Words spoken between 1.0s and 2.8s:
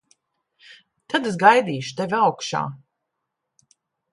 Tad es gaidīšu tevi augšā.